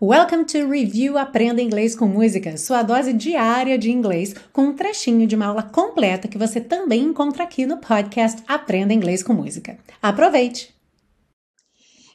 [0.00, 5.26] Welcome to Review Aprenda Inglês com Música, sua dose diária de inglês, com um trechinho
[5.26, 9.76] de uma aula completa que você também encontra aqui no podcast Aprenda Inglês com Música.
[10.00, 10.72] Aproveite!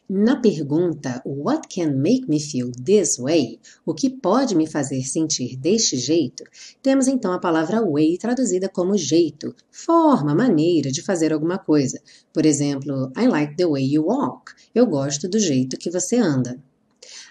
[0.09, 3.59] Na pergunta What can make me feel this way?
[3.85, 6.45] O que pode me fazer sentir deste jeito?
[6.81, 12.01] Temos então a palavra way traduzida como jeito, forma, maneira de fazer alguma coisa.
[12.31, 14.53] Por exemplo, I like the way you walk.
[14.73, 16.57] Eu gosto do jeito que você anda.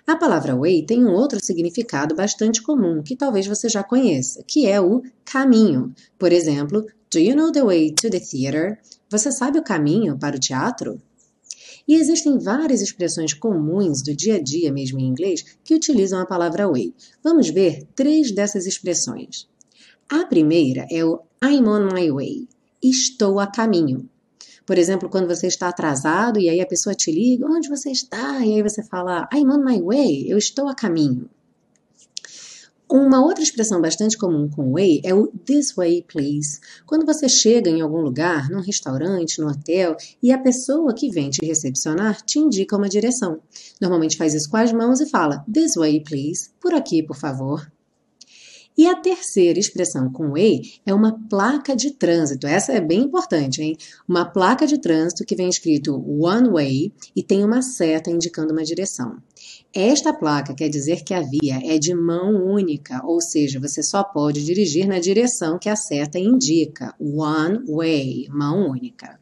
[0.07, 4.67] A palavra way tem um outro significado bastante comum que talvez você já conheça, que
[4.67, 5.95] é o caminho.
[6.19, 8.81] Por exemplo, Do you know the way to the theater?
[9.11, 10.99] Você sabe o caminho para o teatro?
[11.87, 16.27] E existem várias expressões comuns do dia a dia, mesmo em inglês, que utilizam a
[16.27, 16.95] palavra way.
[17.23, 19.47] Vamos ver três dessas expressões.
[20.09, 22.49] A primeira é o I'm on my way.
[22.83, 24.09] Estou a caminho.
[24.65, 28.45] Por exemplo, quando você está atrasado e aí a pessoa te liga, onde você está?
[28.45, 31.29] E aí você fala, I'm on my way, eu estou a caminho.
[32.95, 36.61] Uma outra expressão bastante comum com way é o this way, please.
[36.85, 41.31] Quando você chega em algum lugar, num restaurante, no hotel, e a pessoa que vem
[41.31, 43.41] te recepcionar te indica uma direção.
[43.81, 46.51] Normalmente faz isso com as mãos e fala this way, please.
[46.61, 47.67] Por aqui, por favor.
[48.77, 52.47] E a terceira expressão com way é uma placa de trânsito.
[52.47, 53.77] Essa é bem importante, hein?
[54.09, 58.65] Uma placa de trânsito que vem escrito one way e tem uma seta indicando uma
[58.65, 59.19] direção.
[59.75, 64.03] Esta placa quer dizer que a via é de mão única, ou seja, você só
[64.03, 66.95] pode dirigir na direção que a seta indica.
[66.99, 69.22] One way, mão única.